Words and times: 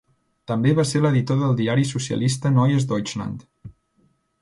També 0.51 0.71
va 0.79 0.85
ser 0.91 1.01
l'editor 1.03 1.37
del 1.43 1.53
diari 1.61 1.87
socialista 1.91 2.55
Neues 2.57 2.91
Deutschland. 2.93 3.49